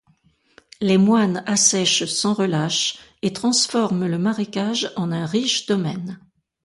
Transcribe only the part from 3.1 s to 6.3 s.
et transforment le marécage en un riche domaine.